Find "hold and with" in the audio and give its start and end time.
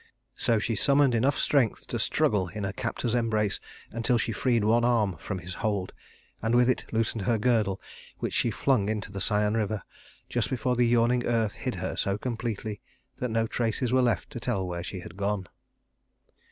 5.61-6.67